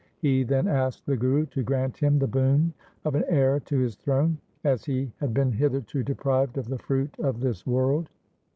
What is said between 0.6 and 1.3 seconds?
asked the